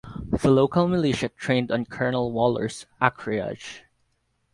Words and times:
The 0.31 0.49
local 0.49 0.87
militia 0.87 1.29
trained 1.29 1.69
on 1.71 1.85
Colonel 1.85 2.31
Waller's 2.31 2.87
acreage. 2.99 3.83